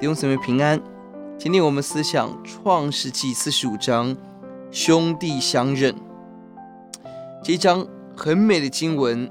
[0.00, 0.80] 弟兄姊妹平安。
[1.36, 4.16] 今天我们思想创世纪四十五章
[4.70, 5.94] 兄弟相认。
[7.44, 7.86] 这一章
[8.16, 9.30] 很美的经文，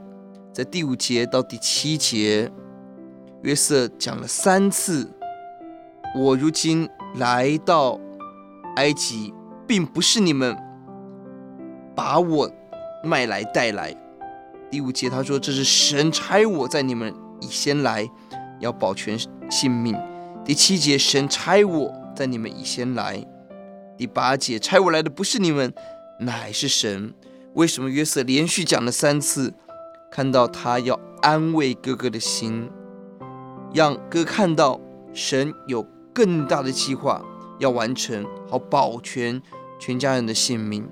[0.54, 2.52] 在第五节到第七节，
[3.42, 5.12] 约瑟讲了三次
[6.16, 8.00] ：“我如今来到
[8.76, 9.34] 埃及，
[9.66, 10.56] 并不是你们
[11.96, 12.48] 把我
[13.04, 13.92] 卖来带来。”
[14.70, 17.12] 第五节他说：“这是神差我在你们
[17.42, 18.08] 以先来，
[18.60, 19.18] 要保全
[19.50, 19.98] 性命。”
[20.50, 23.24] 第七节，神差我在你们以先来。
[23.96, 25.72] 第八节，差我来的不是你们，
[26.22, 27.14] 乃是神。
[27.54, 29.54] 为什么约瑟连续讲了三次？
[30.12, 32.68] 看到他要安慰哥哥的心，
[33.76, 34.82] 让哥看到
[35.14, 37.24] 神有更大的计划
[37.60, 39.40] 要完成，好保全
[39.80, 40.90] 全家人的性命。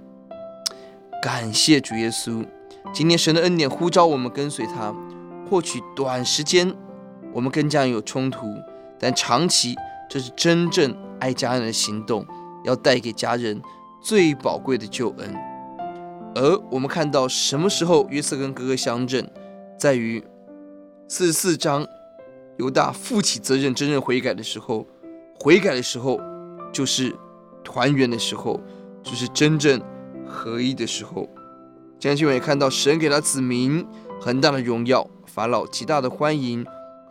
[1.20, 2.46] 感谢主耶稣，
[2.94, 4.94] 今天神的恩典呼召我们跟随他，
[5.50, 6.72] 或许短时间
[7.34, 8.46] 我们跟家人有冲突。
[9.00, 9.76] 但长期，
[10.10, 12.26] 这是真正爱家人的行动，
[12.64, 13.62] 要带给家人
[14.02, 15.36] 最宝贵的救恩。
[16.36, 19.30] 而我们看到什么时候约瑟跟哥哥相认，
[19.80, 20.24] 在于
[21.08, 21.86] 四十四章，
[22.58, 24.86] 犹大负起责任，真正悔改的时候，
[25.40, 26.20] 悔改的时候
[26.72, 27.16] 就是
[27.64, 28.60] 团圆的时候，
[29.02, 29.82] 就是真正
[30.28, 31.28] 合一的时候。
[32.00, 33.84] 将军也看到神给他子民
[34.22, 36.64] 很大的荣耀，法老极大的欢迎，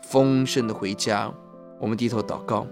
[0.02, 1.34] 丰盛的回家。
[1.80, 2.66] 我们低头祷告，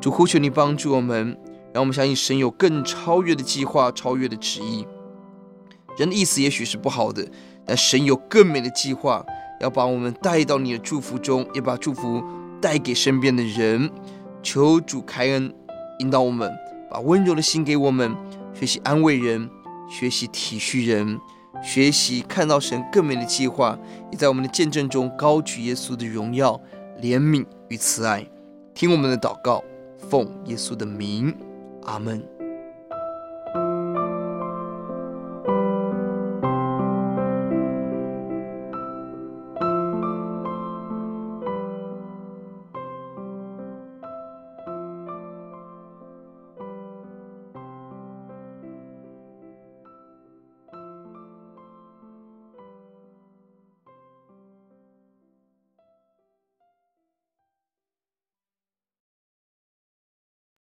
[0.00, 1.38] 主，呼求你帮助我们，
[1.72, 4.86] 让我们相信神有更超越的计划、超越的旨意。
[5.96, 7.26] 人的意思也许是不好的，
[7.64, 9.24] 但神有更美的计划，
[9.60, 12.22] 要把我们带到你的祝福中，也把祝福
[12.60, 13.90] 带给身边的人。
[14.42, 15.52] 求主开恩，
[16.00, 16.52] 引导我们，
[16.90, 18.14] 把温柔的心给我们，
[18.52, 19.48] 学习安慰人，
[19.88, 21.18] 学习体恤人，
[21.62, 23.78] 学习看到神更美的计划，
[24.12, 26.60] 也在我们的见证中高举耶稣的荣耀。
[27.00, 28.26] 怜悯与慈爱，
[28.74, 29.62] 听我们的祷告，
[29.98, 31.36] 奉耶稣的名，
[31.84, 32.35] 阿门。